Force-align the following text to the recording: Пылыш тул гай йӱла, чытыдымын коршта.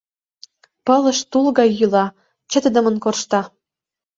Пылыш 0.85 1.19
тул 1.31 1.45
гай 1.57 1.69
йӱла, 1.79 2.05
чытыдымын 2.49 2.95
коршта. 3.03 3.41